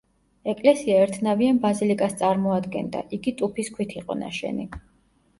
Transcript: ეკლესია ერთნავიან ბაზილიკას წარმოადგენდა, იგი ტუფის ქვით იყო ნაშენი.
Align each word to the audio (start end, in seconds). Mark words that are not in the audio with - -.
ეკლესია 0.51 1.01
ერთნავიან 1.07 1.59
ბაზილიკას 1.65 2.15
წარმოადგენდა, 2.21 3.01
იგი 3.19 3.33
ტუფის 3.41 3.69
ქვით 3.77 3.93
იყო 3.99 4.17
ნაშენი. 4.23 4.67